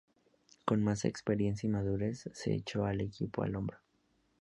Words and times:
Con 0.65 0.83
más 0.83 1.05
experiencia 1.05 1.67
y 1.67 1.69
madurez 1.69 2.27
se 2.33 2.55
echó 2.55 2.87
el 2.87 3.01
equipo 3.01 3.43
al 3.43 3.55
hombro. 3.55 3.77